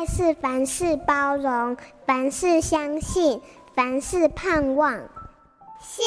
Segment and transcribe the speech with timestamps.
[0.00, 1.76] 爱是凡事包容，
[2.06, 3.38] 凡事相信，
[3.74, 4.94] 凡事盼望。
[5.78, 6.02] 幸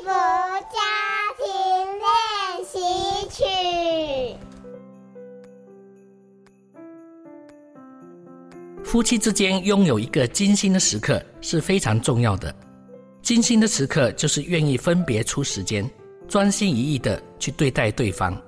[0.00, 0.78] 福家
[1.36, 1.44] 庭
[1.98, 2.78] 练习
[3.28, 3.42] 曲。
[8.84, 12.54] 夫妻之间拥有一个精心的时刻是非常重要的。
[13.22, 15.90] 精心的时刻就是愿意分别出时间，
[16.28, 18.40] 专心一意的去对待对方。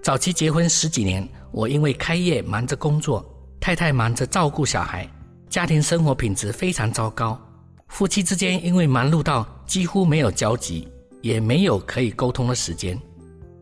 [0.00, 3.28] 早期结婚十几年，我因为开业忙着工作，
[3.62, 5.08] 太太忙着照顾小孩，
[5.48, 7.40] 家庭生活品质非常糟糕。
[7.86, 10.88] 夫妻之间因为忙碌到几乎没有交集，
[11.20, 12.98] 也没有可以沟通的时间。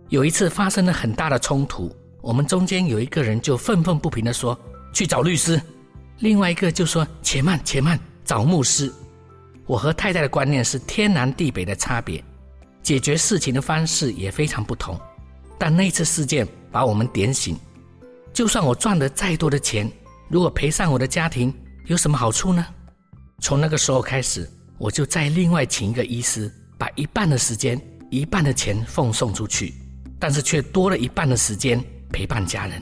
[0.08, 4.58] 有一次发生了很大的冲突，我们中间有一个人就愤愤不平地说
[4.90, 5.60] ：“去找律师。”
[6.20, 8.90] 另外一个就说：“且慢，且慢，找牧师。”
[9.68, 12.24] 我和太太的观念是天南地北的差别，
[12.82, 14.98] 解决事情的方式也非常不同。
[15.58, 17.54] 但那次事件把我们点醒：
[18.32, 19.90] 就算我赚了再多的钱，
[20.28, 21.52] 如果赔上我的家庭，
[21.86, 22.64] 有什么好处呢？
[23.40, 29.74] 从那个时候开始，我就再另外请一个医师，把一半的时间、一半的钱奉送出去，
[30.18, 32.80] 但是却多了一半的时间陪伴家人。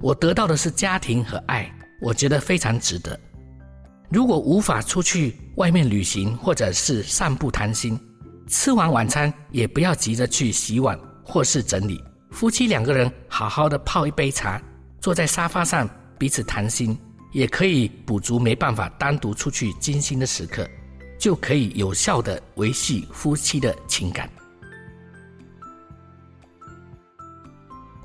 [0.00, 3.18] 我得到的是家庭和爱，我觉得非常值得。
[4.10, 7.98] 如果无法出去外面旅行，或者是散步谈心，
[8.46, 12.02] 吃完晚餐也不要急着去洗碗或是整理。
[12.30, 14.60] 夫妻两个人好好的泡一杯茶，
[15.02, 16.96] 坐在沙发上彼此谈心，
[17.32, 20.64] 也可以补足没办法单独出去精心的时刻，
[21.18, 24.30] 就可以有效的维系夫妻的情感。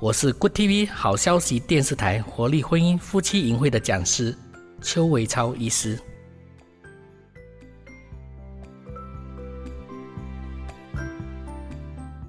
[0.00, 4.36] 我是 Good TV 好消息电视台活力婚姻夫妻营会的讲师。
[4.82, 5.96] 邱伟超医师。